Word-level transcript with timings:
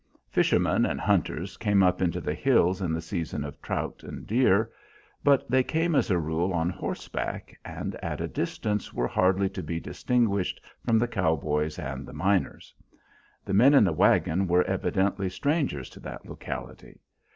Fishermen 0.31 0.83
and 0.83 0.99
hunters 0.99 1.57
came 1.57 1.83
up 1.83 2.01
into 2.01 2.19
the 2.19 2.33
hills 2.33 2.81
in 2.81 2.91
the 2.91 3.03
season 3.03 3.43
of 3.43 3.61
trout 3.61 4.01
and 4.03 4.25
deer, 4.25 4.71
but 5.23 5.47
they 5.47 5.61
came 5.61 5.93
as 5.93 6.09
a 6.09 6.17
rule 6.17 6.51
on 6.53 6.71
horseback, 6.71 7.55
and 7.63 7.93
at 7.97 8.19
a 8.19 8.27
distance 8.27 8.91
were 8.95 9.07
hardly 9.07 9.47
to 9.47 9.61
be 9.61 9.79
distinguished 9.79 10.59
from 10.83 10.97
the 10.97 11.07
cow 11.07 11.35
boys 11.35 11.77
and 11.77 12.07
the 12.07 12.13
miners. 12.13 12.73
The 13.45 13.53
men 13.53 13.75
in 13.75 13.83
the 13.83 13.93
wagon 13.93 14.47
were 14.47 14.63
evidently 14.63 15.29
strangers 15.29 15.87
to 15.91 15.99
that 15.99 16.25
locality. 16.25 16.99